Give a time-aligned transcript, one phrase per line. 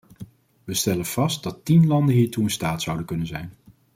[0.63, 3.51] Wij stellen vast dat tien landen hiertoe in staat zouden kunnen zijn.